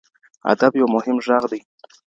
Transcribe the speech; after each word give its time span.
ادب 0.51 0.71
یو 0.79 0.87
مهم 0.95 1.17
ږغ 1.25 1.43
دی 1.51 1.59